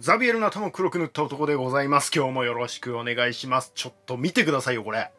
[0.00, 2.12] ザビエルの頭を黒く塗った男でございます。
[2.14, 3.72] 今日もよろしくお願いします。
[3.74, 5.10] ちょっと見てくださいよ、これ。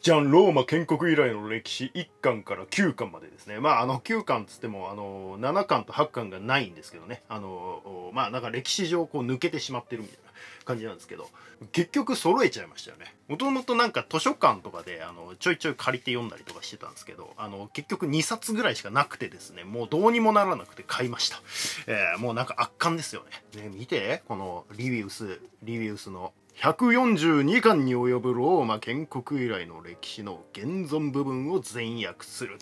[0.00, 3.60] じゃん、ローマ建国以来の歴史1巻から9巻までですね。
[3.60, 7.22] まあ、あの、9巻つっても、あの、7巻と8巻がないんですけどね。
[7.28, 10.27] あの、まあ、なんか歴史上こう抜けてしまってるみたいな
[10.68, 11.30] 感じなんですけど、
[11.72, 13.14] 結局揃えちゃいましたよね。
[13.26, 21.40] もともとなんか図書館とかで、あの、ちょいちょい借りて読んだりとかしてたんですけど、あの、結局2冊ぐらいしかなくてですね、もうどうにもならなくて買いました。
[21.86, 23.62] えーもうなんか圧巻ですよね。
[23.62, 32.58] ね、見て、このリビウス、リビウスの142巻に及ぶローマ建国以来の歴史の現存部分を全訳する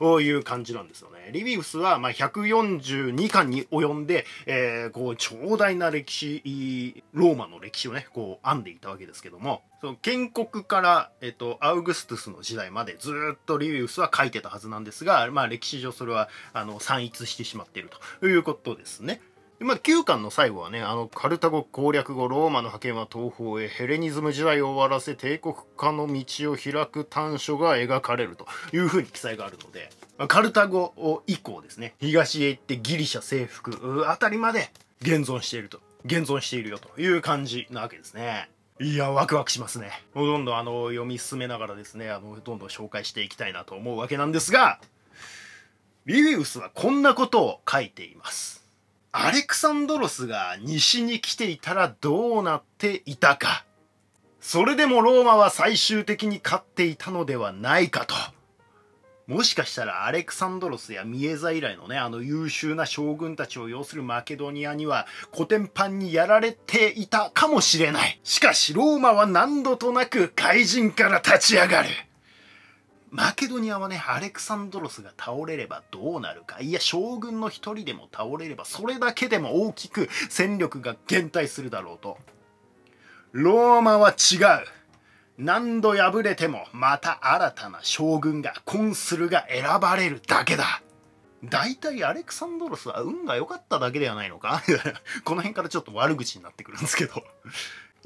[0.00, 1.30] という感じなんですよね。
[1.32, 19.20] リビウスはまあ142巻に及んで、えーこう長大な歴史、ローマの歴史をね、こう編んでいたわけですけども、その建国から、えっと、アウグストゥスの時代までずっとリビウスは書いてたはずなんですが、まあ歴史上それはあの散逸してしまっているということですね。
[19.58, 38.50] まあ、9巻の最後はね、あの、カルタゴ攻略後、ローマの覇権は東方へ、ヘレニズム時代を終わらせ、帝国化の道を開く短所が描かれるというふうに記載があるので、まあカルタゴ以降ですね、東へ行ってギリシャ征服あたりまで現存していると、現存しているよという感じなわけですね。
[38.78, 39.90] いや、ワクワクしますね。
[40.12, 44.80] もうどんどんあの、読み進めながらですね、あの、どんどん紹介していきたいなと思うわけなんですが、
[46.04, 48.65] リビウスはこんなことを書いています。
[49.18, 53.64] アレクサンドロスが西に来ていたらどうなっていたか。
[54.42, 58.14] それでもローマは最終的に勝っていたのではないかと。
[59.26, 68.20] もしかしたらアレクサンドロスやミエザ以来のね、あの優秀な将軍たちを要するマケドニアにはコテンパンにやられていたかもしれない。
[68.22, 71.88] しかしローマは何度となく怪人から立ち上がる。
[73.16, 76.60] マケドニアはね、アレクサンドロスが倒れればどうなるか。
[76.60, 82.18] いや、将軍の一人でも倒れれば、それだけでも大きく戦力が減退するだろうと。
[83.32, 84.66] ローマは違う。
[85.38, 90.82] 何度敗れても、また新たな将軍が、コンスルが選ばれるだけだ。
[91.42, 94.62] 大体アレクサンドロスは運が良かっただけではないのか？
[95.24, 97.24] この辺からちょっと悪口になってくるんですけど。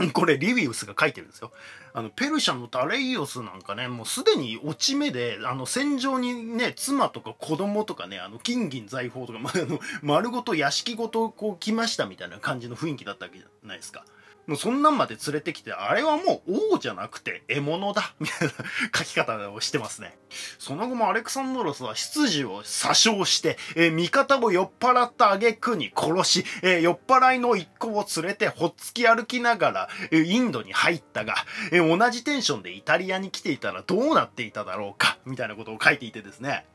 [0.13, 1.53] これリビウスが書いてるんですよ。
[1.93, 14.05] あのペルシャのダレイオスなんかねもうすでに落ち目であの戦場にね妻とか子供とかねあの金銀財宝とか、 まあ、あの丸ごと屋敷ごとこう来ましたみたいな感じの雰囲気だったわけじゃないですか。
[14.51, 18.55] もうそんなんまで連れてきてあれはもう王じゃなくて獲物だみたいな
[18.99, 20.19] 書き方をしてますね。
[20.59, 31.37] その後もアレクサンドロスは執事を詐称して、えー味方を酔っ払った挙句に殺し、えー酔っ払いの一行を連れてほっつき歩きながら、えーインドに入ったが、
[31.71, 36.67] えー同じテンションでイタリアに来ていたらどうなっていただろうかみたいなことを書いていてですね。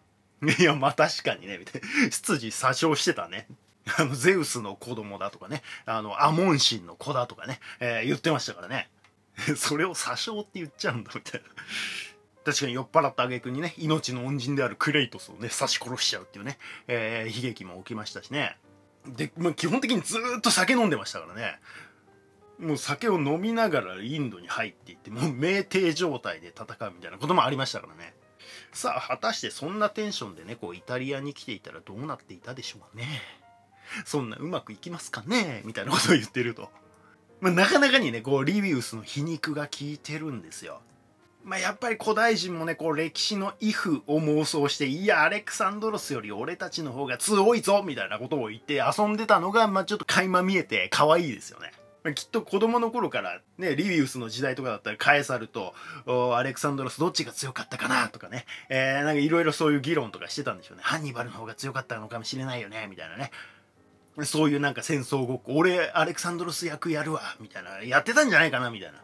[0.59, 1.87] いや、ま確かにね、みたいな。
[2.09, 3.47] 執事詐称してたね。
[3.97, 8.89] あの、ゼウスの子供だとかね、あの、アモン神の子だとかね、えー言ってましたからね。
[9.57, 11.47] それを詐称って言っちゃうんだ、みたいな。
[12.45, 16.57] 確かに酔っ払った挙句にね、命の恩人であるクレイトスをね、刺し殺しちゃうっていうね、
[16.87, 18.57] えー悲劇も起きましたしね。
[19.07, 21.59] で、まあ、基本的にずーっと酒飲んでましたからね。
[22.59, 28.13] もう酒を飲みながらインドに入っていって、もう酩酊状態で戦うみたいなこともありましたからね。
[28.71, 33.21] さあ、果たしてそんなテンションでね、こう、イタリアに来ていたらどうなっていたでしょうね。
[34.05, 35.61] そんなうまくいきますかね？
[35.65, 36.69] みたいなことを言ってると。
[37.41, 40.81] まあ、なかなかにね、こう、リビウスの皮肉が効いてるんですよ。
[41.43, 51.71] まあ、やっぱり古代人もね、こう、歴史のイフを妄想して、いや、アレクサンドロスより俺たちの方が強いぞみたいなことを言って遊んでたのが、まあ、ちょっと垣間見えて可愛いですよね。
[52.13, 55.73] きっと子供の頃からね、リビウスの時代とかだったらカエサルと
[56.35, 58.09] アレクサンドロスどっちが強かったかな？
[58.09, 60.83] とかね、えー、なんかいろいろそういう議論とかしてたんでしょうね。
[60.85, 63.31] ハンニバルの方が強かったのかもしれないよね、みたいなね。
[64.23, 69.03] そういうなんか戦争ごっこ、俺アレクサンドロス役やるわ、みたいな、やってたんじゃないかな、みたいな。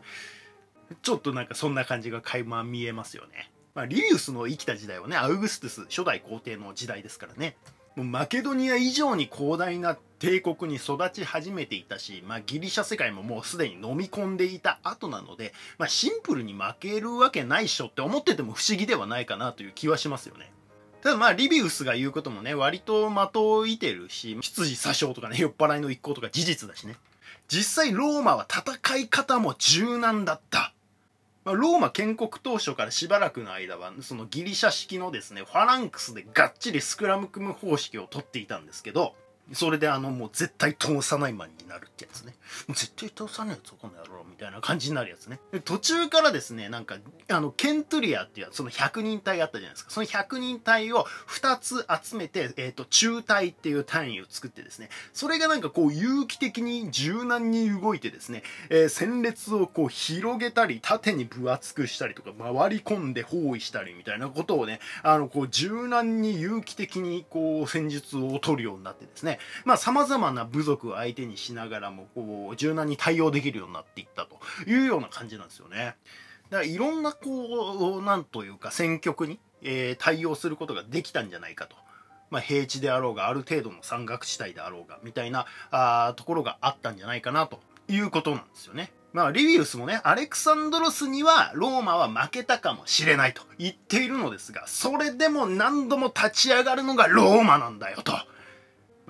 [1.01, 3.51] ちょっとなんかそんな感じが垣間見えますよね。
[3.73, 7.55] まあ、リビウスの生きた時代はね、アウグストゥス初代皇帝の時代ですからね。
[7.95, 20.51] もうマケドニア以上に広大な帝国に育ち始めていたし、まあ、ギリシャ世界ももうすでに飲み込んでいた後なので、まあ、シンプルに負けるわけないっしょって思ってても不思議ではないかなという気はしますよね。
[21.01, 26.95] ただまあリビウスが言うこともね割と的を射てるし執事詐称とかね酔っ払いの一行とか事実だしね。
[27.47, 30.73] 実際ローマは戦い方も柔軟だった。
[31.43, 39.15] まあ、ローマ建国当初からしばらくの間はそのギリシャ式のですねファランクスでがっちりスクラム組む方式をとっていたんですけど
[39.53, 42.35] それであのもう絶対通さないマンになるってやつね。
[42.69, 45.39] 絶対倒さねえぞこの野郎みたいな感じになるやつね。
[45.51, 46.97] で途中からですねなんか
[47.29, 49.91] あのケントリアっていうその100人隊あったじゃないですか。
[49.91, 54.89] その100人隊を2つ集めて、えーと、中隊っていう単位を作ってですね。
[55.13, 69.39] それがなんかこう有機的に柔軟に動いてですね、えー、戦列をこう広げたり縦に分厚くしたりとか回り込んで包囲したりみたいなことをねあのこう柔軟に有機的にこう戦術を取るようになってですね。
[69.65, 74.39] まあ様々な部族を相手にしながらもこう柔軟に対応できるようになっていったと
[74.69, 75.95] いうような感じなんですよね。
[76.49, 81.75] だからいろんなこうなんというか戦局に、えー、対応することができたんじゃないかと。
[82.29, 87.59] まあ、平地であろうがある程度の山岳地帯であろうがみたいなあところがあったんじゃないかなと
[87.89, 88.91] いうことなんですよね。
[89.13, 98.13] まあ、リビウスもね、アレクサンドロスにはローマは負けたかもしれないと言っているのですが、それでも何度も立ち上がるのがローマなんだよと。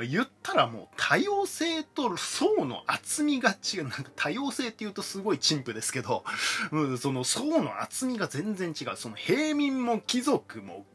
[0.01, 3.83] ま、言ったらもう多様性と層の厚みが違う。
[3.83, 6.24] なんか多様性って言うとすごい陳腐ですけど、
[6.71, 8.98] うん、その層の厚みが全然違う。
[8.98, 10.86] その平民も貴族も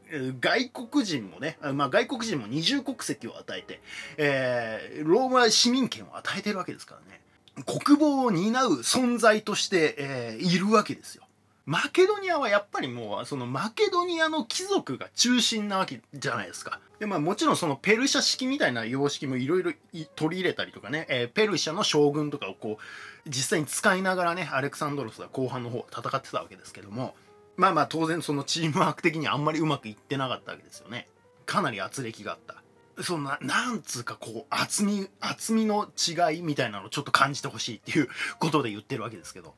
[0.40, 3.80] 外国人もね、まあ、外国人も二重国籍を与えて、
[4.18, 7.20] えー、ローマ市民権を与えてるわけですからね。
[7.64, 11.25] 国防を担う存在として、えー、いるわけですよ。
[11.66, 16.78] マケドニアはやっぱりもう、そのマケドニアの貴族が中心なわけじゃないですか。
[17.00, 19.72] で、まあもちろんそのペルシャ式みたいな様式もいろいろ
[20.14, 27.16] 取り入れたりとかね、えー、ペルシャの将軍とかをこう、実際に使いながらね、アレクサンドロスは後半の方戦ってたわけですけども、
[27.56, 31.08] まあまあ当然そのチームワーク的にあんまりうまくいってなかったわけですよね。
[31.46, 32.62] かなり圧力があった。
[33.02, 38.08] そんな、なんつうかこう、厚み、厚みの違いみたいなのをちょっと感じてほしいっていう
[38.38, 39.54] ことで言ってるわけですけど。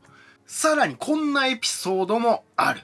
[0.48, 2.80] さらにこんなエピソードもある。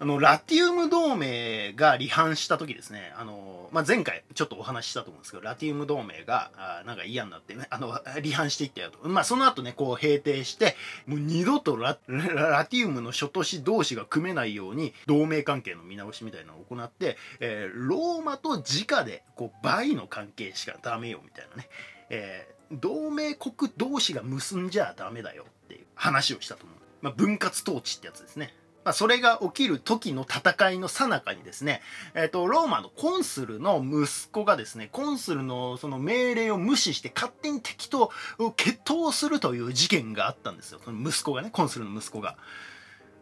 [0.00, 9.08] あの、ラティウム同盟が離反した時ですね、あの、まあ、前回ちょっとお話ししたと思うんですけど、ラティウム同盟が、あなんか嫌になってね、あの、離反していったよと。
[9.08, 10.74] まあ、その後ね、こう閉廷して、
[11.06, 21.68] もう二度とラティウムの諸都市同士が組めないように、同盟関係の見直しみたいなのを行って、えー、ローマと直で、こう、倍の関係しかダメよ、みたいなね。
[22.10, 26.85] えー、同盟国同士が結んじゃダメだよっていう話をしたと思う。
[27.02, 28.54] まあ、分割統治ってやつですね。
[28.86, 31.82] まあ、それが起きる時の戦いの最中にですね、
[32.14, 38.12] えっ、ー、と、ローマのコンスルの息子がですね、コンスルのその命令を無視して勝手に敵と
[38.54, 40.78] 決闘するという事件があったんですよ。
[40.84, 42.36] その息子がね、コンスルの息子が。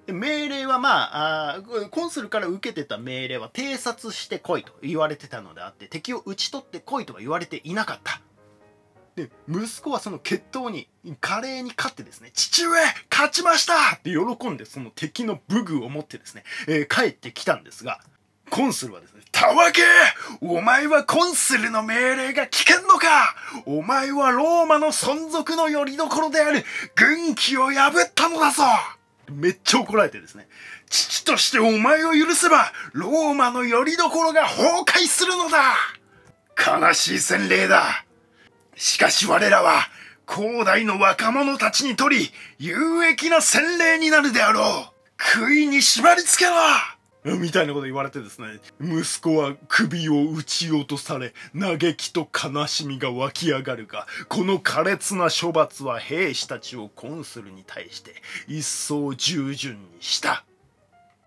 [0.06, 8.20] 命令はまああ、コンスルから受けてた命令は偵察してこいと言われてたのであって、敵を討ち取ってこいとは言われていなかった。
[9.16, 10.88] で、息子はその決闘に
[11.20, 12.70] 華麗に勝ってですね、父上
[13.10, 13.74] 勝ちました！
[13.96, 18.00] って喜んでその敵の武具を持ってですね、えー、帰ってきたんですが、
[18.50, 19.82] コンスルはですね、たわけ
[20.40, 23.34] お前はコンスルの命令が聞けんのか
[23.66, 26.64] お前はローマの存続の拠り所である
[26.94, 28.64] 軍旗を破ったのだぞ！
[29.30, 30.48] めっちゃ怒られてですね、
[30.90, 35.76] 父としてお前を許せば、ローマの拠り所が崩壊するのだ
[36.56, 38.03] 悲しい洗礼だ！
[38.76, 39.88] しかし我らは、
[40.28, 44.94] 広大の若者たちにとり、有益な洗礼になるであろう。
[45.16, 46.56] 杭に縛り付けろ
[47.38, 58.16] みたいなこと言われてですね、息子は首を撃ち落とされ、嘆きと悲しみが湧き上がるが、この苛烈な処罰は兵士たちをコンスルに対して
[58.46, 60.44] 一層従順にした。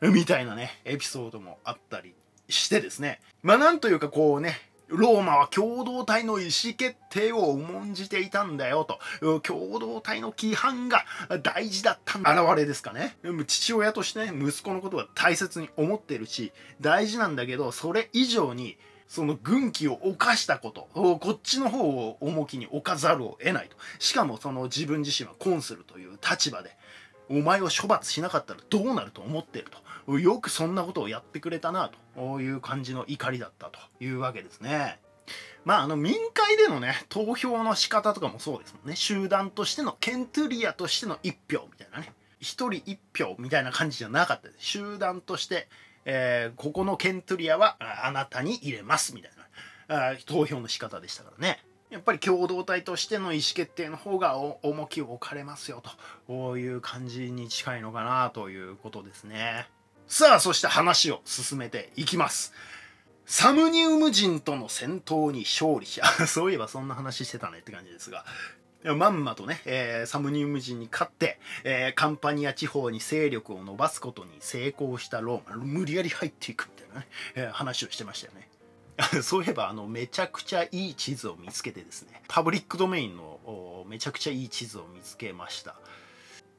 [0.01, 2.13] みたいなね、エピソードもあったり
[2.47, 3.19] してですね。
[3.41, 8.99] まあなんというかこうね、ローマは共同体の意思決定を重んじていたんだよと。
[9.41, 11.05] 共同体の規範が
[11.43, 13.17] 大事だった現れですかね。
[13.45, 23.77] 父親としてね、息子のことは大切に思ってるし、大事なんだけど、それ以上に、その軍旗を犯したこと、こっちの方を重きに置かざるを得ないと。
[23.99, 26.75] しかもその自分自身はコンスルという立場で、
[27.29, 29.77] お前を処罰しなかったらどうなると思ってると。
[30.07, 32.41] よくそんなことをやってくれたなと。
[32.41, 34.99] いう感じの怒りだったというわけですね。
[35.65, 38.95] まあ、あの民会でのね投票の仕方とかもそうですもんね。
[38.95, 42.13] 集団としてのケントゥリアとしての1票みたいなね。
[42.39, 44.65] 1人1票みたいな感じじゃなかったです。
[44.65, 45.67] 集団として、
[46.05, 49.31] えー、ここのケントゥリアはあなたに入れますみたい
[49.87, 50.09] な。
[50.11, 51.63] あ投票の仕方でしたからね。
[51.89, 55.81] やっぱり共同体としての意思決定の方が重きを置かれますよ
[56.27, 56.57] と。
[56.57, 59.67] いう感じに近いのかなということですね。
[60.07, 62.53] さあ、そして話を進めていきます。
[63.25, 68.25] サムニウム人との戦闘に勝利し、 そういえばそんな話してたねって感じですが、
[68.95, 78.49] まんまとね、えー、サムニウム人に勝って、えー、カンパニア地方に勢力を伸ばすことに成功したローマ、無理やり入っていくみたいなね、えー、話をしてましたよね。
[79.21, 85.75] そういえばあのめちゃくちゃいい地図を見つけてですねパブリックドメインのめちゃくちゃいい地図を見つけました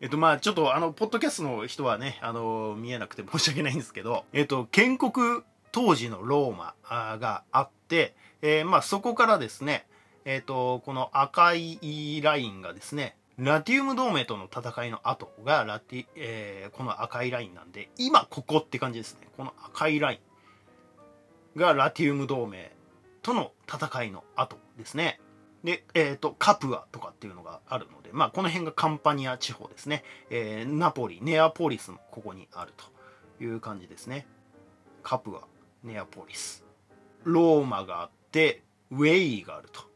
[0.00, 6.75] えっとまあちょっとあのポッドキャストの人はねあの見えなくて申し訳ないんですけどえっと建国当時のローマ
[7.19, 9.87] があって、えー、まあそこからですね
[10.25, 19.28] えっとこの赤いラインがですねラティウム同盟との戦いの後がラティ、えー、この赤いラインなんで今ここって感じですね。
[19.37, 20.21] この赤いライ
[21.57, 22.73] ンがラティウム同盟
[23.23, 25.21] との戦いの後ですね。
[25.65, 30.05] で、えっ、ー、と、カプアとかっていうのがあるので、まあ、この辺がカンパニア地方ですね。
[30.31, 34.27] えー、ナポリ、ネアポリスもここにあるという感じですね。
[35.03, 35.41] カプア、
[35.83, 36.65] ネアポリス。
[37.25, 39.88] ローマがあって、ウェイがあると。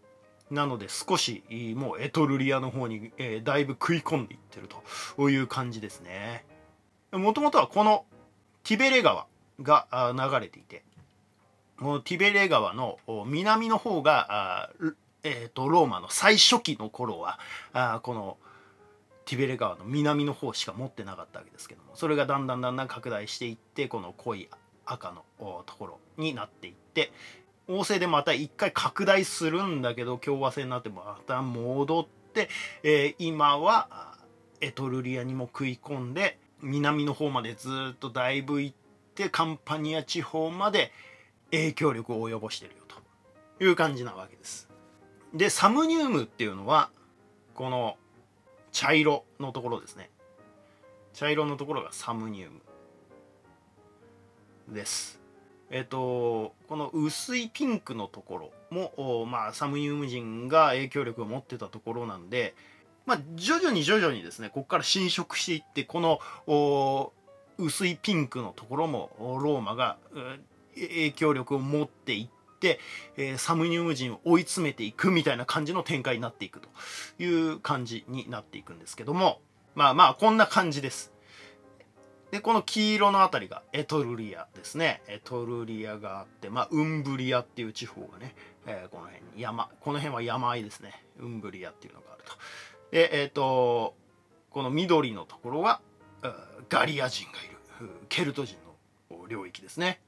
[0.51, 1.43] なので少し
[1.77, 4.69] もうエトルリアの方に、えー、だいぶ食い込んでいってる
[5.17, 6.45] という感じですね。
[7.11, 8.05] もともとはこの
[8.63, 9.27] ティベレ川
[9.63, 10.85] が流れていて、
[11.79, 14.71] このティベレ川の南の方が
[15.25, 17.39] えーと、ローマの最初期の頃は
[17.73, 18.39] あこの
[19.25, 24.49] ティベレ川の南の方しか持ってなかったわけですけどもそれがだんだんだんだん拡大していってこの濃い
[24.85, 25.23] 赤の
[25.65, 27.13] ところになっていって
[27.69, 32.49] 王政でまた一回拡大するんだけど共和制になってまた戻って、
[32.83, 34.17] えー、今は
[34.61, 38.77] エトルリアにも食い込んで南の方までずっとだいぶ行っ
[39.15, 40.93] てカンパニア地方まで
[41.53, 44.72] 影響力を及ぼしてるよという感じなわけです。
[45.35, 46.91] でサムニウムっていうのは
[47.55, 47.97] この
[48.71, 50.11] 茶色のところですね。
[51.15, 52.61] 茶色のところがサムニウム
[54.75, 55.21] です。
[55.71, 62.55] えっ、とこの薄いピンクのところもまあサムニウム人が影響力を持ってたところなんで
[63.07, 67.13] まあ徐々に徐々にですねここから侵食していってこの
[67.59, 69.11] 薄いピンクのところも
[69.43, 69.97] ローマが
[70.75, 72.42] 影響力を持っていって、
[73.17, 76.69] えー、サムニウム人を追い詰めていくみたいな感じの展開になっていくと
[77.23, 79.41] いう感じになっていくんですけども、
[79.75, 81.13] まあまあこんな感じです。
[82.33, 85.03] で、この黄色の辺りがエトルリアですね。
[85.07, 88.35] エトルリアがあって、まあ、ウンブリアっていう地方がね、
[88.67, 91.05] えー、この辺に山、この辺は山あいですね。
[91.19, 92.33] ウンブリアっていうのがあると。
[92.91, 93.95] で、えっ、ー、と、
[94.49, 95.83] この緑のところは、
[96.71, 97.49] ガリア人がい
[97.83, 98.57] る、ケルト人
[99.11, 100.01] の領域ですね。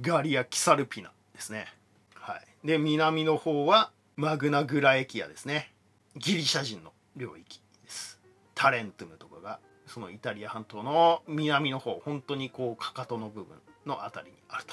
[0.00, 1.12] ガリア・キサルピナ
[1.42, 1.66] ですね。
[2.14, 5.72] はい、で南の方はマグナグラエキアですね。
[6.16, 8.20] ギリシャ人の領域です。
[8.54, 13.56] タレントゥムとかがそのイタリア半島の南の方本当にこうかかとの部分
[13.86, 14.64] の辺りにある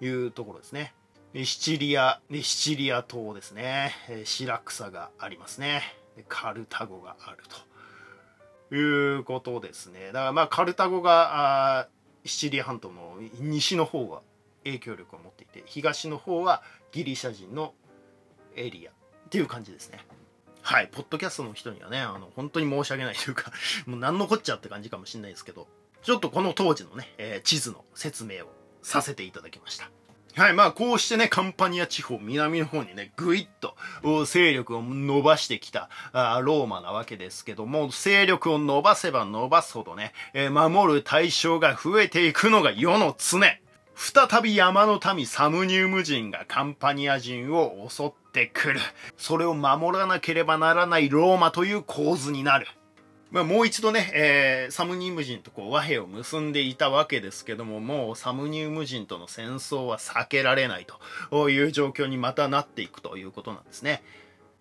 [0.00, 0.92] というところですね。
[1.34, 3.92] シチリアシチリア島ですね。
[4.24, 5.82] 白草がありますね。
[6.28, 7.38] カルタゴがある
[8.70, 10.06] ということですね。
[10.06, 11.88] だからまあカルタゴが
[12.24, 14.20] シチリア半島の西の方が
[14.64, 17.74] 影響力を持っていて東の方はギリシャ人の
[18.56, 18.94] エリアっ
[19.30, 19.98] ていう感じですね
[20.62, 23.52] はいポッドキャストの人にはねあの本当に申し訳ないというか
[23.86, 25.68] もう何のこっちゃって感じかもしれないですけど
[26.02, 28.48] ちょっとこの当時のね、えー、地図の説明を
[28.82, 29.90] させていただきました
[30.34, 30.54] はい。
[30.54, 33.76] まあ、こうしてね、カンパニア地方、南の方にね、ぐいっと
[34.24, 43.40] 勢力を伸ばしてきたあローマなわけですけども、勢力を伸ばせば伸ばすほどね、えー、守る対象が増えていくのが世の常。
[43.94, 48.80] 再び山の民サムニウム人がカンパニア人を襲ってくる。
[49.16, 52.66] それを守らなければならないローマという構図になる。
[53.30, 60.86] まあ、もう一度ね、えー、サムニウム人とこう和平を結んでいたわけですけども、もうサムニウム人との戦争は避けられない
[61.30, 64.02] という状況にまたなっていくということなんですね。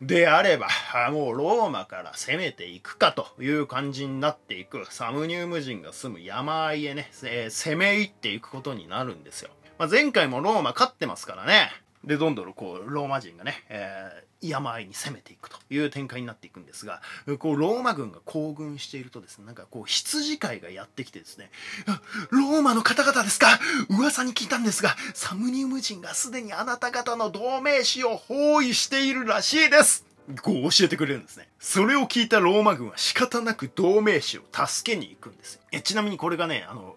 [0.01, 0.67] であれば、
[1.11, 9.51] もうローマから攻めていくかという感じになっていく、サムニウム人が住む山あいへね、えー、攻め入っていくことになるんですよ。
[9.77, 11.69] まあ、前回もローマ勝ってますからね。
[12.03, 17.01] で、どんどんこう、ローマ人がね、えー、山あいに攻めていくという展開になっていくんですが、
[17.37, 21.51] こう、ローマ軍が行軍しているとですね、なんかこう、羊飼いがやってきてですね、
[22.31, 23.59] ローマの方々ですか？
[23.89, 30.05] 噂に聞いたんですが、サムニウム人がすでにあなた方の同盟士を包囲しているらしいです
[30.41, 31.49] こう教えてくれるんですね。
[31.59, 35.61] それを聞いたローマ軍は仕方なく同盟士を助けに行くんですよ。
[35.71, 36.95] えちなみにこれがね、あの、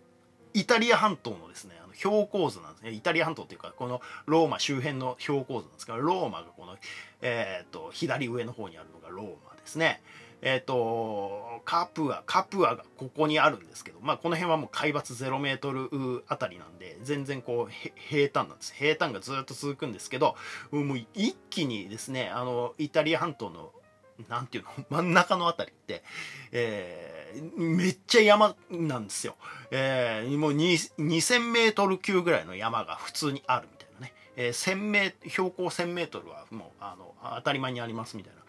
[0.53, 2.91] イタリア半島のですね、標高図なんですね。
[2.91, 6.77] イタリア半島っていうか、このローマ周辺の標高図なんですから、ローマがこの、
[7.23, 10.03] えっ、と、左上の方にあるのがローマですね。
[10.43, 18.75] えっ、ー、と、カプア、カプアがここにあるんですけど、まあこの辺はもう海抜0メートルあたりなんで、全然こう平坦なんです。
[18.75, 20.37] 平坦がずっと続くんですけど、
[20.71, 23.73] もう一気にですね、あの、イタリア半島の
[24.29, 24.71] なんていうの？
[24.91, 26.03] 真ん中のあたりって、
[26.53, 29.37] えー、めっちゃ山なんですよ。
[29.71, 38.41] えー、もう2000メートル級ぐらいの山が普通にあるみたいなね、えー、1000メ標高 1000m はもうあの当たり前にありますみたいな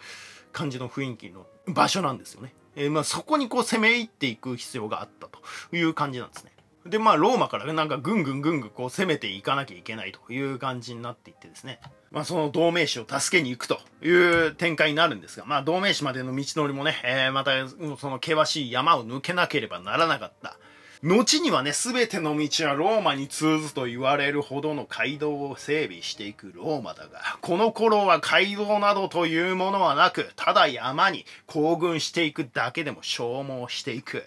[0.52, 2.54] 感じの雰囲気の場所なんですよね。
[2.76, 5.40] えー、まあ、そこにこう攻め入っていく必要があったと
[5.76, 6.52] いう感じなんですね。
[6.86, 11.80] で、まあ、ローマからなんかぐんぐんぐんぐんこう攻めていかなきゃいけないという感じになっていってですね。
[12.16, 20.58] まあ、その同盟士を助けに行くという展開になるんですが、まあ、同盟士までの道のりもね、えー、また、その険しい山を抜けなければならなかった。
[21.04, 34.24] 後にはね、すべての道はローマに通ずと言われるほどの街道を整備していくローマだが、この頃は街道などというものはなく、ただ山に行軍していくだけでも消耗していく。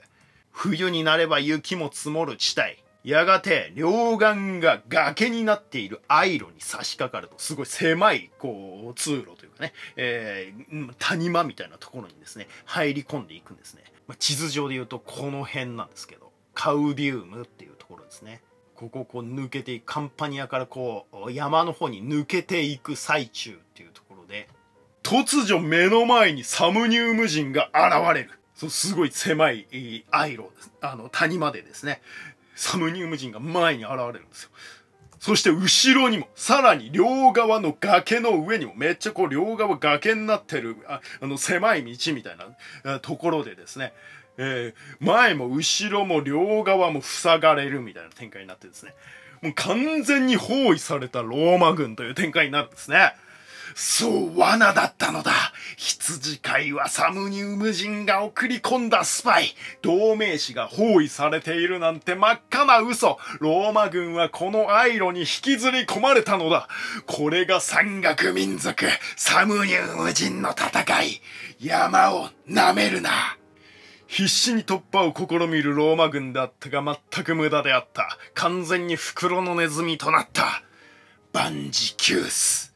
[0.53, 2.77] 冬になれば雪も積もる地帯。
[3.05, 13.85] やがて両岸が崖になっているアイロに差し掛かると、すごい狭い、こう、通路というかね、えー、谷間みたいなところにですね、入り込んでいくんですね。
[14.07, 18.43] まあ、地図上で言うとこの辺なんですけど、カウディウムっていうところですね。
[18.75, 24.49] ここをこう抜けていく、カンパニアからこう、山の方に抜けていく最中っていうところで、
[25.03, 28.39] 突如目の前にサムニウム人が現れる。
[28.59, 30.51] そうすごい狭いアイロ
[30.81, 32.03] あの谷までですね
[32.59, 34.51] サムニウム人が前に現れるんですよ
[35.21, 42.37] そして後ろにも、さらに両側の崖の上にも、めっちゃこう両側崖になってる、ああの狭い道みたい
[42.85, 43.93] なところでですね、
[44.37, 48.95] えー、前も後ろも両側も塞がれるみたいな展開になってですね、
[49.43, 53.13] もう完全に包囲されたローマ軍という展開になるんですね。
[53.81, 55.31] そう、罠だったのだ。
[55.77, 59.55] 羊飼いはサムニウム人が送り込んだスパイ。
[59.83, 63.19] 同盟士が包囲されているなんて真っ赤な嘘。
[63.39, 66.67] ローマ軍はこのアイロに引きずり込まれたのだ。
[67.07, 71.21] これが山岳民族、サムニウム人の戦い。
[71.61, 73.39] 山を舐めるな。
[74.09, 76.83] 必死に突破を試みるローマ軍であったが
[77.13, 78.19] 全く無駄であった。
[78.35, 80.65] 完全に袋のネズミとなった。
[81.33, 82.75] バンジキュース。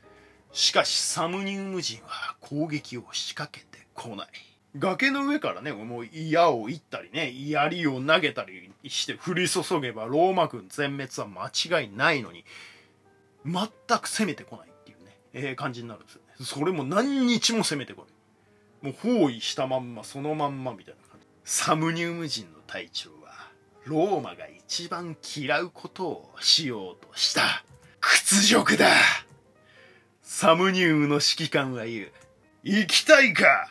[0.53, 4.29] しかしサムニウム人は攻撃を仕掛けてこない。
[4.79, 12.45] 崖の上からねもう矢を射ったりね槍を投げたりして降り注げばローマ軍全滅は間違いないのに
[13.45, 13.55] 全
[13.99, 16.45] く攻めてこないっていうね、えー、感じになるんですよね。
[16.45, 18.07] それも何日も攻めてこ
[18.83, 18.93] ない。
[18.93, 21.27] もう包囲したまんまそのまんまみたいな感じ。
[21.45, 23.51] サムニウム人の隊長は
[23.85, 27.65] ローマが一番嫌うことをしようとした
[28.01, 28.87] 屈辱だ。
[30.35, 32.13] サムニウムの指揮官は言う。
[32.65, 33.69] 行きたいか？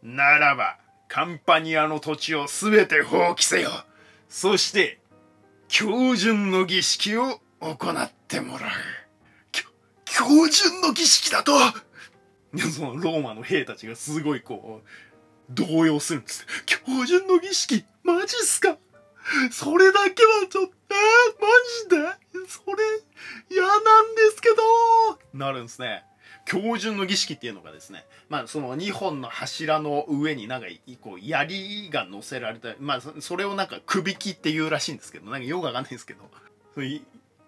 [0.00, 3.70] ならば、カンパニアの土地をすべて放棄せよ。
[4.28, 5.00] そして、
[5.66, 8.70] 標準の儀式を行ってもらう。
[10.06, 11.52] 標準の儀式だと？
[12.72, 14.82] そのローマの兵たちがすごいこ
[15.50, 16.46] う、動揺するんです。
[16.64, 18.78] 標準の儀式マジっすか？
[19.50, 21.48] それだけはちょっと、えー、マ
[21.90, 22.48] ジで？
[22.48, 22.74] それ、
[23.50, 25.38] 嫌なんですけど。
[25.38, 26.04] なるんですね。
[26.46, 30.66] 標準の儀式っていうのがですね、まあその2本の柱の上になんか
[31.00, 36.30] こう槍が乗せられた、まあそれをなんか首切って言うらしいんですけど、なんかよくわかんないんですけど、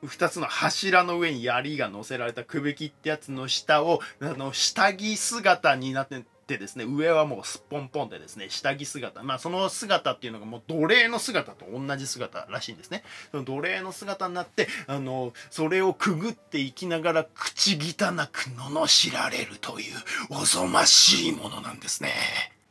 [0.02, 9.22] 2つの柱の上に槍が乗せられた首切ってやつの下を、あの下着姿になってでですね、上はもうすっぽんぽんでですね、下着姿。
[9.24, 13.02] まあその姿っていうのがもう奴隷の姿と同じ姿らしいんですね。
[13.32, 19.94] その奴隷の姿になって、あの、それをくぐっていきながら口汚く罵られるという
[20.30, 22.12] おぞましいものなんですね。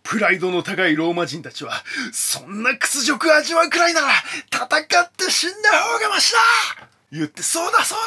[0.04, 1.74] プライドの高いローマ人たちは、
[2.14, 4.08] そんな屈辱味わうくらいなら、
[4.54, 6.40] 戦って死んだ方がマシだ
[7.16, 7.98] 言って、そうだそう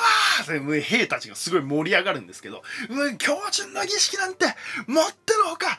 [0.46, 4.46] だって兵たちがすごい盛り上がるんですけど、うん、標準の儀式なんて
[4.86, 5.78] 持ってるほか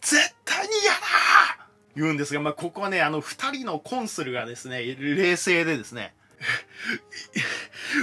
[0.00, 0.96] 絶対に嫌だ
[1.96, 6.14] 言うんですが、まあ、ここはね、あの、二人のコンスルがですね、冷静でですね、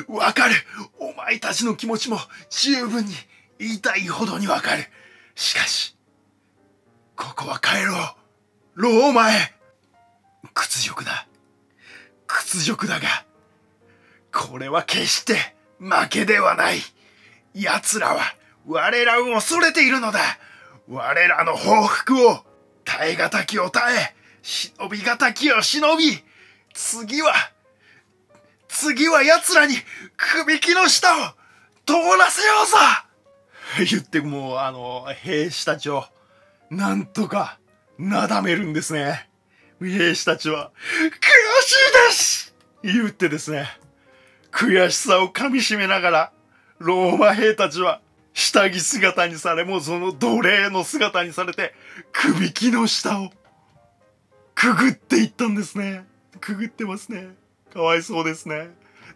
[0.07, 0.55] わかる。
[0.99, 2.17] お前たちの気持ちも
[2.49, 3.13] 十分に
[3.59, 4.86] 言いたいほどにわかる。
[5.36, 5.95] しかし、
[7.15, 8.15] ここは帰ろ
[8.75, 8.81] う。
[8.81, 9.53] ローマへ。
[10.55, 11.27] 屈辱だ。
[12.25, 13.07] 屈辱だが、
[14.34, 15.36] これは決して
[15.80, 16.80] 負けではない。
[17.54, 18.22] 奴らは
[18.67, 20.19] 我らを恐れているのだ。
[20.89, 22.43] 我らの報復を
[22.84, 26.19] 耐え難きを耐え、忍び難きを忍び、
[26.74, 27.34] 次は、
[28.67, 29.76] 次は奴らに
[30.17, 31.32] 首輝の下を
[31.86, 32.78] 通らせようぞ
[33.89, 36.06] 言ってもう、あの、兵士たちを、
[36.69, 37.60] なんとか、
[37.98, 39.30] なだめるんですね。
[39.80, 43.83] 兵士たちは、悔しいです言ってですね。
[44.53, 46.31] 悔しさをかみしめながら、
[46.79, 48.01] ローマ兵たちは
[48.33, 51.73] 下着姿にされ、もうその奴隷の姿にされて、
[52.11, 53.31] 首輝の下を
[54.55, 56.05] くぐっていったんですね。
[56.39, 57.29] くぐってますね。
[57.73, 58.69] かわいそうですね。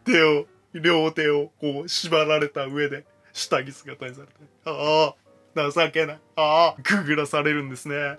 [0.04, 4.34] 手を両手をこう縛られた上で下着姿にされて
[4.65, 5.13] あ
[5.56, 8.17] あ情けないああくぐらされるんですね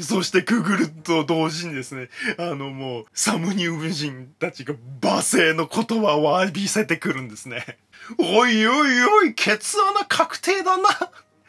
[0.00, 7.78] そしてくぐると同時にですね、あのもう、サムニウム人たちが罵声の言葉を浴びせてくるんですね。
[8.18, 10.88] おいおいおい、ケツ穴確定だな。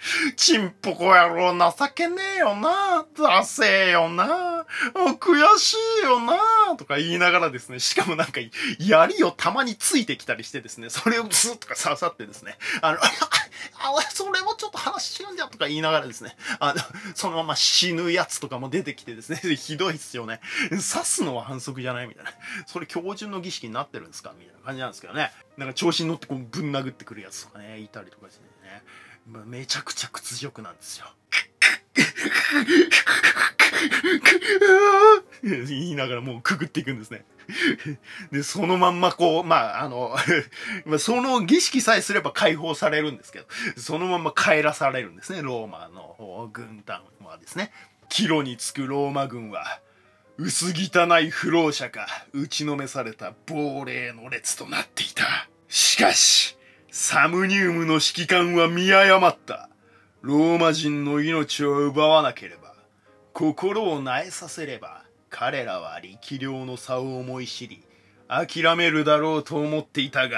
[0.35, 3.05] ちんぽこ野郎情けねえよな。
[3.17, 4.65] ダセえよな。
[5.19, 6.75] 悔しいよな。
[6.77, 8.41] とか言いながらですね、しかもなんか、
[8.79, 12.97] 槍をたまについてきたりしてですね、それをスッとか刺さってですね、あの、
[13.79, 16.81] あ、それもちょっと話違うんだとか言いながらですね、あの、
[17.15, 20.41] そのまま死ぬやつとかも出てきてですね、 ひどいっすよね。
[20.69, 22.31] 刺すのは反則じゃないみたいな。
[22.65, 25.31] それ標準の儀式になってるんですかみたいな感じなんですけどね。
[25.57, 28.83] なんか調子に乗ってこうぶん殴ってくるやつとかね、いたりとかですね。
[29.25, 31.05] めちゃくちゃ屈辱なんですよ。
[35.43, 37.25] 言いながらもうくぐっていくんですね。
[38.31, 40.15] で、そのまんまこう、まあ、あの、
[40.99, 43.45] その儀式さえすれば解放されるんですけど、
[43.77, 47.71] そのまま帰らされるんですね、ローマの軍団はですね。
[48.09, 49.81] 帰路につくローマ軍は、
[50.37, 55.47] 薄汚い不老者か打ちのめされた亡霊の列となっていた。
[55.67, 56.52] しかし、
[56.95, 59.67] サムニウムの指揮官は見誤った。
[60.21, 62.75] ローマ人の命を奪わなければ、
[63.33, 67.83] 心を萎えさせれば、彼らは力量の差を思い知り、
[68.27, 70.37] 諦めるだろうと思っていたが、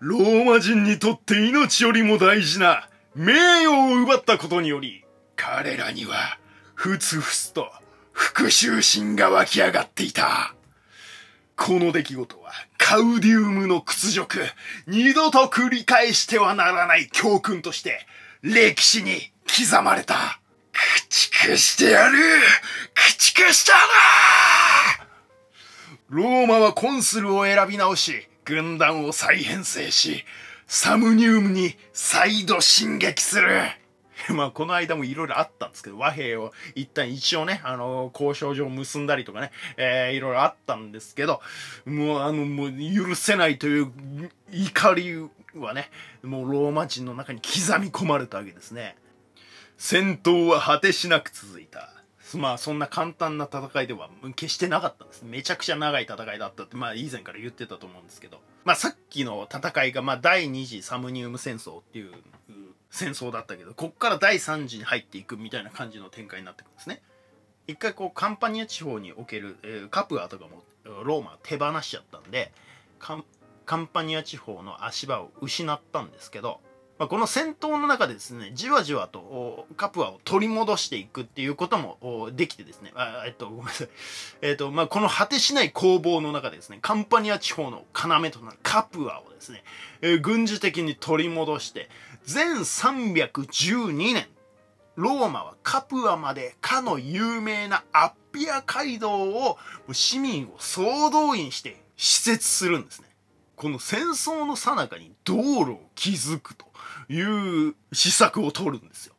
[0.00, 6.38] ローマ人にとって命よりも大事な名誉を奪ったことにより、彼らには、
[6.74, 7.70] ふつふつと
[8.12, 10.55] 復讐心が湧き上がっていた。
[11.56, 14.40] この出来事はカウディウムの屈辱、
[14.86, 18.06] 二度と繰り返してはならない教訓として
[18.42, 20.40] 歴史に刻まれた。
[20.72, 22.18] 駆逐してやる
[22.94, 23.78] 駆逐したな
[26.08, 30.24] ローマはコンスルを選び直し、軍団を再編成し、
[30.68, 33.62] サムニウムに再度進撃する。
[34.34, 41.40] まあ、この間もいろいろあったんですけど、和平を一旦一応ね、あの交渉上結んだりとかね、えー、いろいろあったんですけど、
[41.84, 43.92] もう、あの、もう許せないという
[44.52, 45.14] 怒り
[45.54, 45.90] はね、
[46.22, 48.96] もうローマ人の中に刻み込まれたわけですね。
[49.78, 51.92] 戦闘は果てしなく続いた。
[52.34, 55.22] まあそんな簡単な戦いでは決してなかったんです。
[55.24, 58.40] めちゃくちゃ長い戦いだったって、まあ以前から言ってたと思うんですけど。
[58.64, 62.12] まあさっきの戦いが、まあ第二次サムニウム戦争っていう
[62.96, 67.02] 戦争だったけど、こっから第3次に入っていくみたいな感じの展開になってくるんですね。
[67.68, 70.62] 一回こうカンパニア地方における、えー、カプアとかも
[71.04, 72.52] ローマ手放しちゃったんで
[72.98, 73.16] カ
[73.76, 76.60] ンパニア地方の足場を失ったんですけど
[76.98, 83.88] まあ、この戦闘の中でですね、じわじわとカプアを取り戻していくっていうこともできてですね、あえっと、ごめんなさい。
[84.40, 89.62] えっと、まあ、この果てしない攻防の中でですね、カンパニア地方の要となるカプアをですね、
[90.00, 91.90] えー、軍事的に取り戻して、
[92.26, 94.26] 全312年、
[94.96, 99.58] ローマはカプアまでかの有名なアッピア街道を
[99.92, 103.08] 市民を総動員して施設するんですね。
[103.54, 106.66] この戦争の最中に道路を築くと
[107.08, 109.14] いう施策を取るんですよ。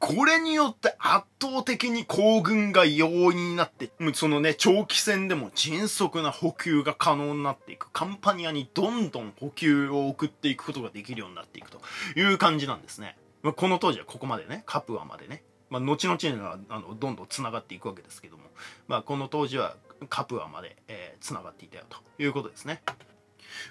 [0.00, 7.90] これによって圧倒的に行軍が容易になって、そのね、長期戦でも迅速な補給が可能になっていく。
[7.90, 11.80] カンパニアにどんどん補給を送っていくことができるようになっていくと
[12.16, 13.18] いう感じなんですね。
[13.42, 18.44] まあ、この当時はここまでね、カプアまでね、まあ、後々にはあのどんどん繋がっていくわけですけども、
[18.88, 19.76] まあ、この当時は
[20.08, 22.82] カプアまで、えー、繋がっていたよということですね。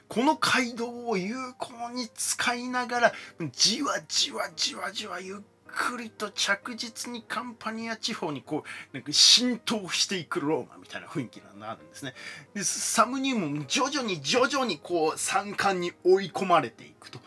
[0.08, 3.14] この街道を有効に使いながら
[3.52, 5.38] じわじわじわじわゆっ
[5.74, 12.14] くりと着実にカンパニア地方にこうなんか浸透していくローマみたいな雰囲気になるんですね。
[12.54, 17.20] でサムニウムも徐々に徐々にこう山間に追い込まれていくと。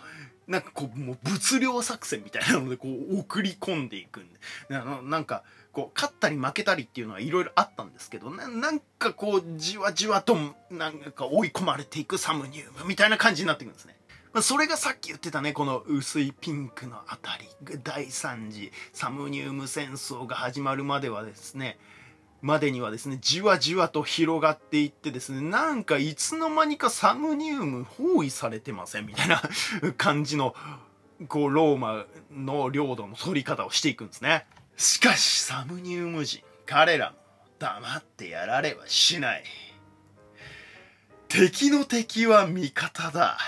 [0.48, 4.24] なんかこうもう物量作戦みたいなのでこう送り込んでいくん
[4.68, 10.36] であのなんかこう勝ったり負けたりっていうのはいろいろあったんですけどななんかこうじわじわと
[10.70, 13.96] なんか追い込まれていくサムニウムみたいな感じになっていくんですね。
[14.32, 17.48] まあ、それがさっき言ってたねこの薄いピンクのあたり
[17.84, 21.78] 第3次サムニウム戦争が始まるまではですね
[22.40, 29.06] までにはですねじわじわと広がっていってですねなんかいつの間にかサムニウム包囲されてません？
[29.06, 29.42] みたいな
[29.96, 30.54] 感じの
[31.28, 34.46] こうローマの領土の取り方をしていくんですね。
[34.76, 37.16] しかしサムニウム人彼らも
[37.60, 39.44] 黙ってやられはしない。
[41.28, 43.38] 敵の敵は味方だ。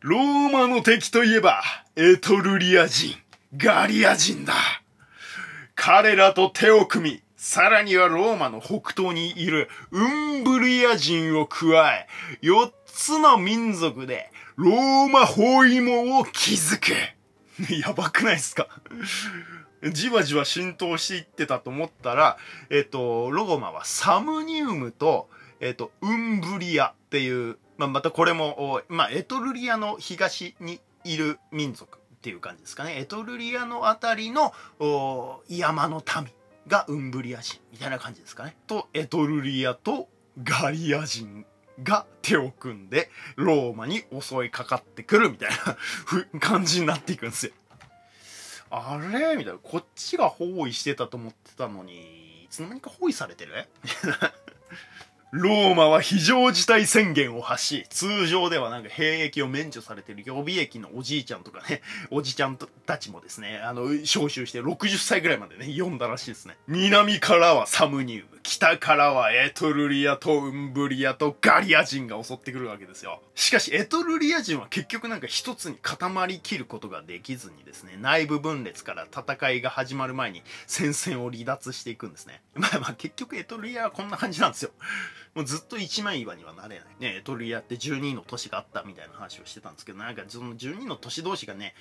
[0.00, 1.62] ローマの敵といえば
[1.94, 3.14] エトルリア人
[3.56, 4.54] ガリア人だ
[5.74, 10.02] 彼らと手を組みさらにはローマの北東にいるウ
[10.40, 12.06] ンブリア人を加え、
[12.42, 17.72] 4つの民族でローマ包囲網を築く。
[17.72, 18.68] やばくないですか？
[19.90, 22.36] じわじわ浸透していってたと思ったら、
[22.68, 32.98] えっ、と、ローマはサムニウムと、えっ、と、ウンブリアっていう、まあ、またこれも、まあ、エトルリアの東にいる民族っていう感じですかね。
[32.98, 34.52] エトルリアのあたりの
[35.48, 36.28] 山の民
[36.66, 38.54] がウンブリア人みたいな感じですかね。
[38.66, 40.08] と、エトルリアと
[40.42, 41.46] ガリア人
[41.82, 45.50] が手を組んでローマに襲いかかってくるみたい
[46.32, 47.52] な感じになっていくんですよ。
[48.68, 49.36] あれ？
[49.36, 49.58] みたいな。
[49.58, 53.54] こっちが包囲してたと思ってたのに、いつの間にか包囲されてる？
[55.32, 66.56] ローマは非常事態宣言を発し、通常ではなんか兵役を免除されてる予備役のおじいちゃんとかね、 おじちゃんたちもですね、あの、招集して60歳ぐらいまでね、読んだらしいですね。
[66.66, 73.22] 南からはサムニウム、北からはエトルリアとウンブリアとガリア人が襲ってくるわけですよ。
[73.36, 82.42] しかし、エトルリア人は結局なんか一つに固まりきることができずにですね、内部分裂から戦いが始まる前に戦線を離脱していくんですね。
[82.54, 84.72] まあまあ結局エトルリアはこんな感じなんですよ。
[85.34, 86.86] もうずっと一枚岩にはなれない。
[86.98, 91.74] ね、エトルリアって12の都市があったみたいな話をしてたんですけど、なんかその12の都市同士がね、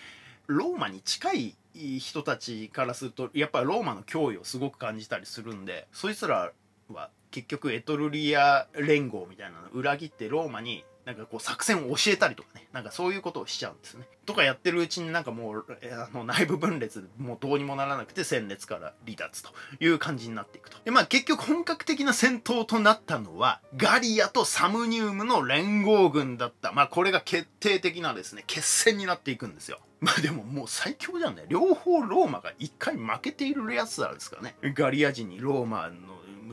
[0.48, 1.56] ローマに近い
[2.00, 6.52] 人たちからすると、やっぱりローマの脅威をすごく感じたりするんで、そいつら
[6.90, 14.08] は結局エトルリア連合みたいなの裏切ってローマになんかこう作戦を教えたりとかね、なんかそういうことをしちゃうんですね。
[14.28, 20.78] とかやってるうちになんかもう、あの内部分裂もうどうにもならなくて戦列から離脱という感じになっていくと。
[20.86, 26.74] で、まあ結局本格的な戦闘となったのは、ガリアとサムニウムの連合軍だった。
[26.74, 29.80] まあこれが決定的なですね、決戦になっていくんですよ。
[30.00, 31.45] まあでももう最強じゃんね。
[31.50, 34.56] 両方ローマが一回負けているやつらですからね。
[34.62, 35.89] ガリア人にローマ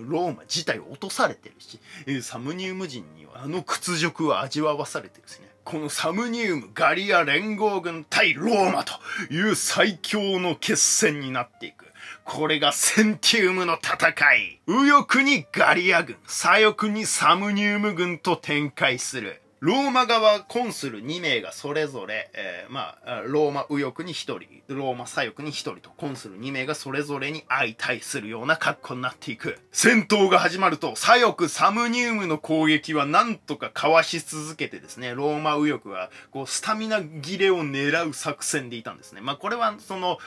[0.05, 1.81] ローマ自体を落とされてるし、
[2.23, 5.49] サムニウム人にはあの屈辱は味わわされてるしね。
[5.65, 8.93] このサムニウムガリア連合軍対ローマと
[9.33, 11.87] いう最強の決戦になっていく。
[12.25, 14.61] これがセンティウムの戦い。
[14.67, 19.43] 右翼にガリア軍、左翼にサムニウム軍と展開する。
[19.61, 29.59] ローマ側コンスル2名がそれぞれ、えー、まあ、ローマ右翼に1人、ローマ左翼に1人と、コンスル2名がそれぞれに相対するような格好になっていく。
[29.73, 39.23] 戦闘が始まると、左翼サムニウムの攻撃はなんとかかわし続けてですね、ローマ右翼は、こう、スタミナ切れを狙う作戦でいたんですね。
[39.23, 40.19] まあ、これは、その、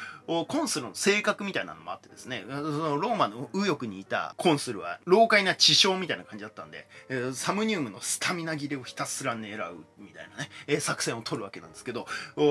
[0.48, 6.88] コンスルの性格みたいなのもあってですね、そのローマの右翼にいたコンスルは、老快な知性みたいな感じだったんで、
[7.34, 12.42] サムニウムのスタミナ切れをひたすら狙うみたいなね、え作戦を取るわけなんですけど、そ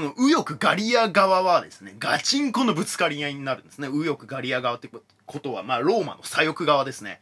[0.00, 3.88] の右翼ガリア側はですね、ガチンコのぶつかり合いになるんですね。
[3.88, 7.20] 右翼ガリア側ってことは、まあ、ローマの左翼側ですね。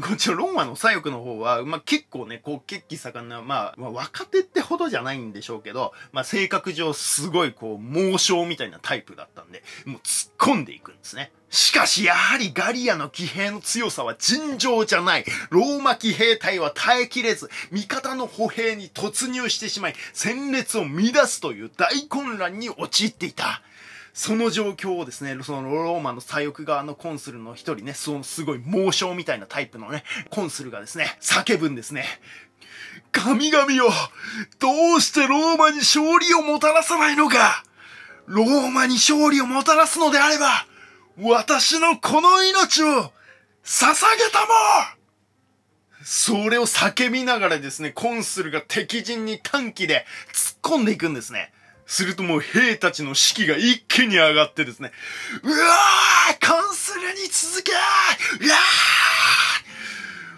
[0.00, 11.30] こっちのローマの左翼の方は、まあ、結構ね、こう、血気盛んな、まあ、まあ、若手ってほどじゃないんでしょうけど、まあ、性格上すごいこう、猛将みたいなタイプだったんで、もう突っ込んでいくんですね。
[11.50, 15.26] しかし、やはりガリアの騎兵の強さは尋常じゃない。
[15.50, 23.60] ローマ騎兵隊は耐えきれず、味方の歩兵に突入してしまい、戦列を乱すという大混乱に陥っていた。
[24.14, 32.04] その状況をですね、そのローマの左翼側のコンスルの一人ね、そのすごい猛将みたいなタイプのね、コンスルがですね、叫ぶんですね。
[33.10, 33.90] 神々よ
[34.58, 37.64] どうしてローマに勝利をもたらさないのか？
[38.26, 40.66] ローマに勝利をもたらすのであれば、
[41.18, 43.10] 私のこの命を捧
[44.16, 44.52] げたも
[46.04, 51.52] それを叫びながらですね、コンスルが敵陣に短期で突っ込んでいくんですね。
[51.92, 54.92] するともう兵たちの士気が一気に上がってですね、
[55.42, 58.56] うわーカンスルに続けうわ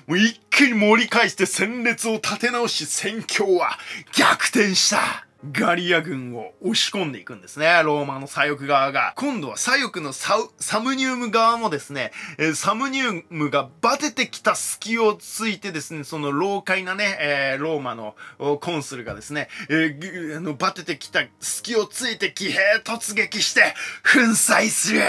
[0.09, 3.79] ーもう一気に盛り返して戦列を立て直し戦況は
[4.17, 5.27] 逆転した。
[5.52, 7.66] ガリア軍を押し込んでいくんですね。
[7.85, 9.12] ローマの左翼側が。
[9.16, 25.00] 今度は左翼のサムニウム側もですね、え、サムニウムがバテてきた隙をついてですね、その老快なね、えー、ローマのコンスルがですね、えー、あのバテてきた隙をついて騎兵突撃して粉砕する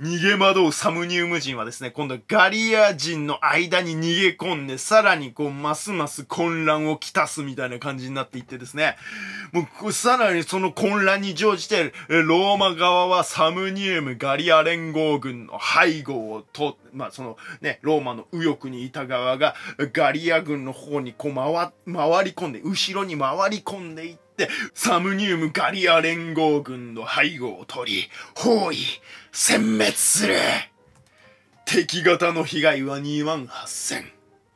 [0.00, 8.96] 逃げ惑うサムニウム人はですね、今度はガリア人の間に逃げ込んで、さらにこう、ますます混乱をきたすみたいな感じになっていってですね、
[9.52, 19.54] もう、さらにその混乱に乗じて、ローマ側はサムニウムガリア連合軍の背後を取って、まあそのね、ローマの右翼にいた側が、
[19.92, 28.76] ガリア軍の方にこう回、回り込んで、後ろに回り込んでいって、サムニウムガリア連合軍の背後を取り、包囲、
[29.32, 30.36] 殲滅する
[31.66, 34.04] 敵方の被害は2万8000。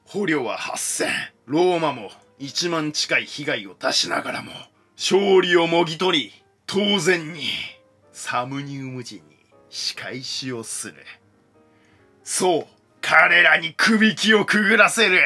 [0.04, 1.06] 捕虜は8000。
[1.46, 4.52] ローマも1万近い被害を出しながらも、
[4.96, 6.32] 勝利をもぎ取り、
[6.66, 7.42] 当然に、
[8.12, 9.36] サムニウム人に
[9.70, 10.94] 仕返しをする。
[12.30, 12.66] そう、
[13.00, 15.18] 彼らにくびきをくぐらせる。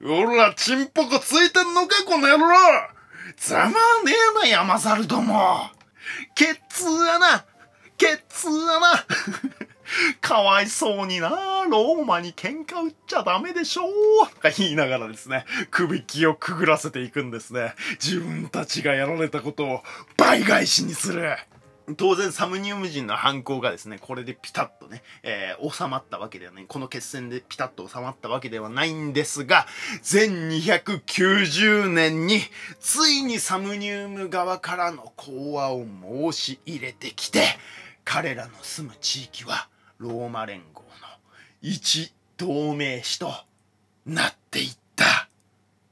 [0.00, 2.54] おら、チンポコついてんのか、この野郎
[3.36, 3.74] ざまね
[4.38, 5.68] えな、山猿ども。
[6.36, 7.44] ケッツー穴
[7.98, 9.06] ケッツー穴
[10.22, 11.30] かわいそうにな
[11.68, 13.82] ローマに喧嘩売っちゃダメでしょ
[14.26, 17.74] とか言いながらですね、くびきをくぐらせていくんですね。
[18.00, 19.82] 自分たちがやられたことを
[20.16, 21.36] 倍返しにする。
[21.96, 29.66] 当然サムニウム人の犯行がですね、これでピタッとね、えー、収まったわけではない、この決戦でピタッと収まったわけではないんですが、
[30.02, 32.40] 全290年に、
[32.80, 37.42] ついにサムニウム側からの講和を申し入れてきて、
[38.04, 39.68] 彼らの住む地域は、
[39.98, 40.88] ローマ連合の
[41.60, 43.30] 一同盟士と
[44.06, 45.28] なっていった。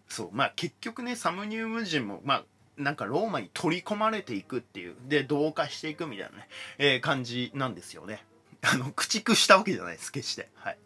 [0.08, 2.44] そう、まあ結局ね、サムニウム人も、まあ
[2.76, 8.24] なんかローマに取り込まれていくっていう、で、同化していくみたいなね、えー、感じなんですよね。
[8.62, 10.48] あの、駆逐したわけじゃないです、決して。
[10.54, 10.78] はい。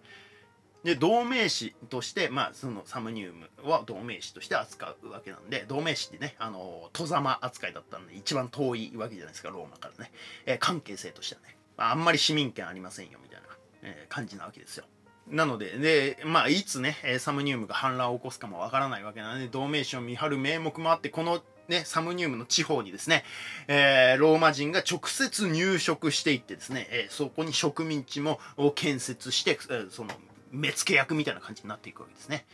[0.83, 10.13] で、同盟士として、まあ、そのサムニウムは同盟士として扱うわけなんで、同盟士ってね、あの、戸様扱いだったんで、一番遠いわけじゃないですか、ローマからね。
[10.47, 11.57] えー、関係性としてはね。
[11.77, 13.49] まあ、あんまり市民権ありませんよ、みたいな、
[13.83, 14.85] えー、感じなわけですよ。
[15.29, 23.25] なので、で、まあ、いつね、サムニウムが反乱を起こすかもわからないわけなので、同盟士を見張る名目もあって、このね、サムニウムの地方にですね、
[23.69, 28.39] えー、ローマ人が直接入植していってですね、えー、そこに植民地も
[28.75, 30.11] 建設して、えー、その、
[30.53, 32.47] 目付け役みたいな感じになっていくわけですね。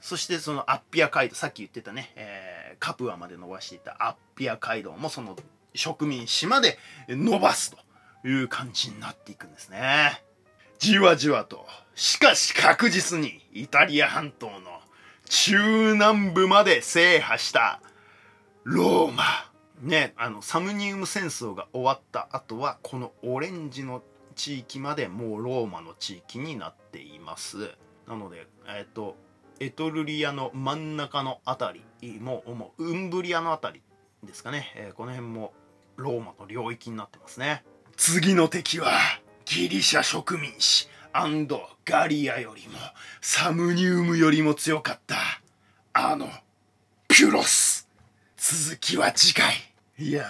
[0.00, 5.36] そしてそのアッピア街道、さっき言ってたね、えー、カプアまで伸ばしていたアッピア街道もその
[5.74, 7.70] 植民地まで伸ばす
[8.22, 10.22] という感じになっていくんですね。
[10.80, 14.80] じわじわと、しかし確実にイタリア半島の
[15.28, 17.80] 中南部まで制覇した
[18.64, 19.24] ローマ。
[19.80, 24.02] ねあのサムニウム戦争が終わった後はこのオレンジの
[24.36, 27.72] 地域までもうローマの地域になっています。
[28.06, 29.16] なのでえっ、ー、と
[29.58, 33.82] エトルリアの真ん中の辺りももうウンブリアの辺り
[34.26, 35.52] ですかね、えー、この辺も
[35.96, 37.64] ローマの領域になってますね。
[37.96, 38.92] 次の敵は
[39.44, 42.78] ギリシャ植民地アンドガリアよりも
[43.20, 45.16] サムニウムよりも強かった
[45.92, 46.28] あの
[47.08, 47.81] ピュロス。
[48.44, 49.54] 続きは次回。
[49.96, 50.24] いや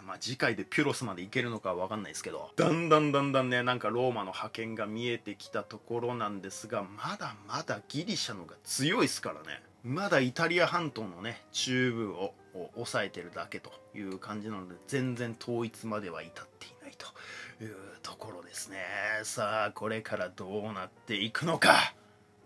[0.00, 9.62] ーま次回でピュロスまで行けるのかは分かんないですけどだんだんだんだんねなんかローマの覇権が見えてきたところなんですがまだまだギリシャのが強いですからね。
[9.84, 12.34] まだイタリア半島のね中部を
[12.74, 18.78] 抑えてるだけという感じなので全然統一までは至っていないというところですね。
[19.22, 21.94] さあこれからどうなっていくのか。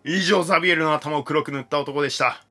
[0.04, 2.44] 以上ザビエルの頭を黒く塗った男でした。